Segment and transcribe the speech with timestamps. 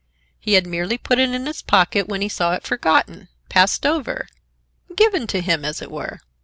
[0.39, 4.27] He had merely put it in his pocket when he saw it forgotten, passed over,
[4.95, 6.21] given to him, as it were.